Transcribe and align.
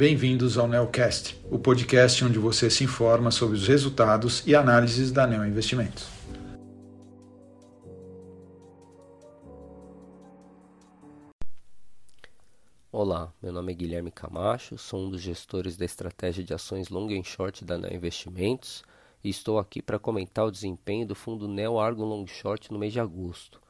bem-vindos 0.00 0.56
ao 0.56 0.66
Neocast, 0.66 1.38
o 1.50 1.58
podcast 1.58 2.24
onde 2.24 2.38
você 2.38 2.70
se 2.70 2.82
informa 2.84 3.30
sobre 3.30 3.54
os 3.54 3.68
resultados 3.68 4.42
e 4.46 4.54
análises 4.54 5.12
da 5.12 5.26
Neo 5.26 5.44
Investimentos. 5.44 6.08
Olá, 12.90 13.30
meu 13.42 13.52
nome 13.52 13.72
é 13.72 13.74
Guilherme 13.74 14.10
Camacho, 14.10 14.78
sou 14.78 15.04
um 15.04 15.10
dos 15.10 15.20
gestores 15.20 15.76
da 15.76 15.84
estratégia 15.84 16.42
de 16.42 16.54
ações 16.54 16.88
long 16.88 17.10
and 17.10 17.24
short 17.24 17.62
da 17.62 17.76
Neo 17.76 17.94
Investimentos 17.94 18.82
e 19.22 19.28
estou 19.28 19.58
aqui 19.58 19.82
para 19.82 19.98
comentar 19.98 20.46
o 20.46 20.50
desempenho 20.50 21.06
do 21.06 21.14
fundo 21.14 21.46
Neo 21.46 21.78
Argo 21.78 22.06
Long 22.06 22.26
Short 22.26 22.72
no 22.72 22.78
mês 22.78 22.94
de 22.94 23.00
agosto. 23.00 23.60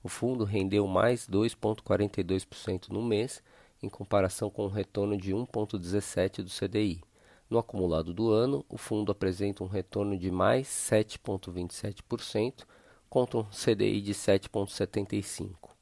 O 0.00 0.08
fundo 0.08 0.44
rendeu 0.44 0.86
mais 0.86 1.26
2,42% 1.28 2.88
no 2.90 3.02
mês 3.02 3.42
em 3.82 3.88
comparação 3.88 4.48
com 4.48 4.66
um 4.66 4.70
retorno 4.70 5.16
de 5.16 5.32
1,17% 5.32 6.42
do 6.42 6.50
CDI. 6.50 7.02
No 7.50 7.58
acumulado 7.58 8.14
do 8.14 8.30
ano, 8.30 8.64
o 8.68 8.78
fundo 8.78 9.10
apresenta 9.12 9.64
um 9.64 9.66
retorno 9.66 10.16
de 10.16 10.30
mais 10.30 10.68
7,27% 10.68 12.64
contra 13.10 13.38
um 13.38 13.44
CDI 13.44 14.00
de 14.00 14.14
7,75%. 14.14 15.72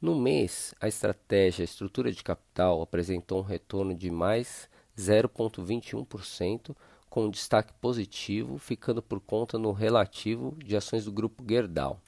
No 0.00 0.14
mês, 0.14 0.74
a 0.80 0.88
estratégia 0.88 1.64
estrutura 1.64 2.10
de 2.10 2.22
capital 2.22 2.80
apresentou 2.80 3.40
um 3.40 3.44
retorno 3.44 3.94
de 3.94 4.10
mais 4.10 4.70
0,21%, 4.96 6.74
com 7.10 7.24
um 7.26 7.30
destaque 7.30 7.74
positivo, 7.74 8.56
ficando 8.56 9.02
por 9.02 9.20
conta 9.20 9.58
no 9.58 9.72
relativo 9.72 10.56
de 10.64 10.76
ações 10.76 11.04
do 11.04 11.12
grupo 11.12 11.44
Gerdau. 11.46 12.00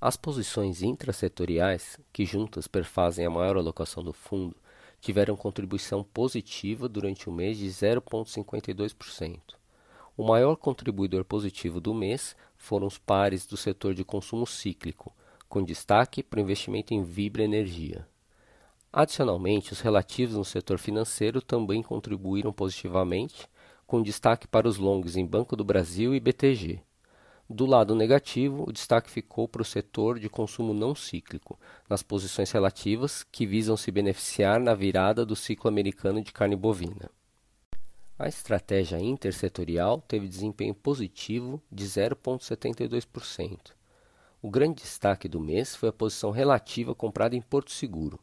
As 0.00 0.16
posições 0.16 0.82
intrasetoriais, 0.82 1.98
que 2.10 2.24
juntas 2.24 2.66
perfazem 2.66 3.26
a 3.26 3.30
maior 3.30 3.58
alocação 3.58 4.02
do 4.02 4.14
fundo, 4.14 4.56
tiveram 4.98 5.36
contribuição 5.36 6.02
positiva 6.02 6.88
durante 6.88 7.28
o 7.28 7.32
mês 7.32 7.58
de 7.58 7.66
0,52%. 7.66 9.38
O 10.16 10.24
maior 10.24 10.56
contribuidor 10.56 11.22
positivo 11.24 11.82
do 11.82 11.92
mês 11.92 12.34
foram 12.56 12.86
os 12.86 12.96
pares 12.96 13.44
do 13.44 13.58
setor 13.58 13.92
de 13.92 14.02
consumo 14.02 14.46
cíclico, 14.46 15.14
com 15.50 15.62
destaque 15.62 16.22
para 16.22 16.38
o 16.38 16.42
investimento 16.42 16.94
em 16.94 17.02
Vibra 17.02 17.42
Energia. 17.42 18.08
Adicionalmente, 18.90 19.72
os 19.72 19.80
relativos 19.80 20.34
no 20.34 20.44
setor 20.46 20.78
financeiro 20.78 21.42
também 21.42 21.82
contribuíram 21.82 22.54
positivamente, 22.54 23.46
com 23.86 24.02
destaque 24.02 24.48
para 24.48 24.66
os 24.66 24.78
longs 24.78 25.16
em 25.16 25.26
Banco 25.26 25.54
do 25.54 25.64
Brasil 25.64 26.14
e 26.14 26.20
BTG. 26.20 26.80
Do 27.52 27.66
lado 27.66 27.96
negativo, 27.96 28.64
o 28.64 28.72
destaque 28.72 29.10
ficou 29.10 29.48
para 29.48 29.60
o 29.60 29.64
setor 29.64 30.20
de 30.20 30.28
consumo 30.28 30.72
não 30.72 30.94
cíclico, 30.94 31.58
nas 31.88 32.00
posições 32.00 32.52
relativas 32.52 33.24
que 33.24 33.44
visam 33.44 33.76
se 33.76 33.90
beneficiar 33.90 34.60
na 34.60 34.72
virada 34.72 35.26
do 35.26 35.34
ciclo 35.34 35.66
americano 35.66 36.22
de 36.22 36.32
carne 36.32 36.54
bovina. 36.54 37.10
A 38.16 38.28
estratégia 38.28 39.00
intersetorial 39.00 40.00
teve 40.06 40.28
desempenho 40.28 40.72
positivo 40.72 41.60
de 41.72 41.84
0,72%. 41.86 43.72
O 44.40 44.48
grande 44.48 44.82
destaque 44.82 45.28
do 45.28 45.40
mês 45.40 45.74
foi 45.74 45.88
a 45.88 45.92
posição 45.92 46.30
relativa 46.30 46.94
comprada 46.94 47.34
em 47.34 47.42
Porto 47.42 47.72
Seguro. 47.72 48.20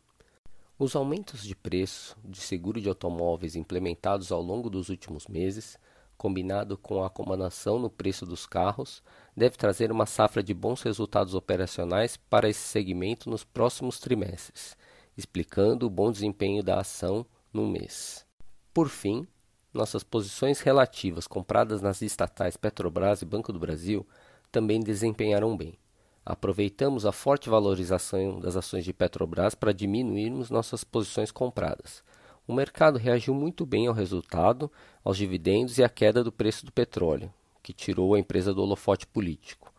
Os 0.80 0.96
aumentos 0.96 1.44
de 1.44 1.54
preço 1.54 2.16
de 2.24 2.40
seguro 2.40 2.80
de 2.80 2.88
automóveis 2.88 3.58
implementados 3.58 4.32
ao 4.32 4.42
longo 4.42 4.70
dos 4.70 4.88
últimos 4.88 5.28
meses 5.28 5.78
combinado 6.18 6.78
com 6.78 7.04
a 7.04 7.08
acomodação 7.08 7.78
no 7.78 7.90
preço 7.90 8.26
dos 8.26 8.46
carros, 8.46 9.04
deve 9.36 9.56
trazer 9.56 9.92
uma 9.92 10.06
safra 10.06 10.42
de 10.42 10.54
bons 10.54 10.82
resultados 10.82 11.34
operacionais 11.34 12.18
para 12.18 12.50
esse 12.50 12.62
segmento 12.62 13.30
nos 13.30 13.44
próximos 13.44 14.00
trimestres, 14.00 14.76
explicando 15.16 15.86
o 15.86 15.90
bom 15.90 16.12
desempenho 16.12 16.64
da 16.64 16.80
ação 16.80 17.26
no 17.54 17.68
mês. 17.68 18.26
Por 18.74 18.90
fim, 18.90 19.28
nossas 19.74 20.04
posições 20.04 20.60
relativas 20.60 21.28
compradas 21.28 21.82
nas 21.82 22.02
estatais 22.02 22.58
Petrobras 22.58 23.22
e 23.22 23.26
Banco 23.26 23.54
do 23.54 23.60
Brasil 23.60 24.06
também 24.52 24.80
desempenharam 24.80 25.56
bem. 25.56 25.78
Aproveitamos 26.26 27.06
a 27.06 27.12
forte 27.12 27.50
valorização 27.50 28.40
das 28.40 28.58
ações 28.58 28.84
de 28.84 28.92
Petrobras 28.92 29.56
para 29.56 29.72
diminuirmos 29.72 30.50
nossas 30.50 30.84
posições 30.84 31.32
compradas 31.32 32.04
o 32.48 32.54
mercado 32.54 32.98
reagiu 32.98 33.34
muito 33.34 33.66
bem 33.66 33.88
ao 33.88 33.94
resultado, 33.94 34.72
aos 35.04 35.18
dividendos 35.18 35.78
e 35.78 35.84
à 35.84 35.90
queda 35.90 36.24
do 36.24 36.32
preço 36.32 36.66
do 36.66 36.72
petróleo, 36.72 37.32
que 37.62 37.74
tirou 37.74 38.16
a 38.16 38.20
empresa 38.20 38.54
do 38.54 38.62
holofote 38.62 39.06
político. 39.06 39.74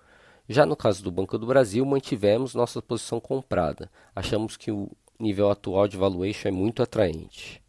Já 0.46 0.66
no 0.66 0.76
caso 0.76 1.02
do 1.02 1.10
Banco 1.10 1.38
do 1.38 1.46
Brasil, 1.46 1.84
mantivemos 1.84 2.54
nossa 2.54 2.82
posição 2.82 3.20
comprada. 3.20 3.90
Achamos 4.14 4.56
que 4.56 4.70
o 4.70 4.90
nível 5.18 5.50
atual 5.50 5.88
de 5.88 5.96
valuation 5.96 6.48
é 6.48 6.52
muito 6.52 6.82
atraente. 6.82 7.62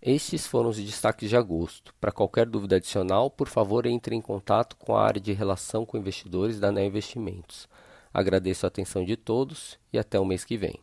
Estes 0.00 0.46
foram 0.46 0.68
os 0.70 0.76
destaques 0.76 1.28
de 1.28 1.36
agosto. 1.36 1.94
Para 2.00 2.12
qualquer 2.12 2.46
dúvida 2.46 2.76
adicional, 2.76 3.30
por 3.30 3.48
favor, 3.48 3.86
entre 3.86 4.14
em 4.14 4.20
contato 4.20 4.76
com 4.76 4.94
a 4.94 5.02
área 5.02 5.20
de 5.20 5.32
relação 5.32 5.84
com 5.84 5.98
investidores 5.98 6.60
da 6.60 6.70
Neo 6.70 6.86
Investimentos. 6.86 7.66
Agradeço 8.12 8.66
a 8.66 8.68
atenção 8.68 9.04
de 9.04 9.16
todos 9.16 9.78
e 9.92 9.98
até 9.98 10.20
o 10.20 10.24
mês 10.24 10.44
que 10.44 10.56
vem. 10.56 10.78